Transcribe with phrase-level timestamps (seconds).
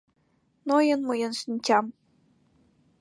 [0.67, 1.85] Ноен мыйын шинчам.